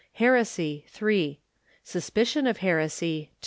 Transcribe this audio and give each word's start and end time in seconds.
Heresy 0.13 0.83
Suspicion 1.83 2.47
of 2.47 2.57
Heresy 2.57 3.29